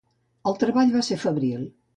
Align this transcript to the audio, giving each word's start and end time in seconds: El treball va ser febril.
El 0.51 0.57
treball 0.63 0.95
va 0.97 1.05
ser 1.11 1.21
febril. 1.27 1.73